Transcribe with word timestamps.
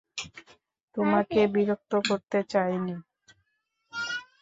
তোমাকে 0.95 1.39
বিরক্ত 1.53 1.91
করতে 2.07 2.39
চাই 2.51 2.73
নি। 2.85 2.95